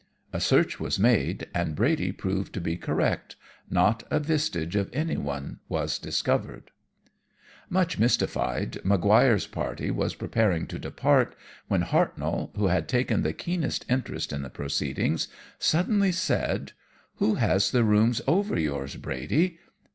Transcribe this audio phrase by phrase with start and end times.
[0.33, 3.35] "A search was made, and Brady proved to be correct.
[3.69, 6.71] Not a vestige of anyone was discovered.
[7.69, 11.35] "Much mystified, Maguire's party was preparing to depart,
[11.67, 15.27] when Hartnoll, who had taken the keenest interest in the proceedings,
[15.59, 16.71] suddenly said,
[17.17, 19.59] 'Who has the rooms over yours, Brady?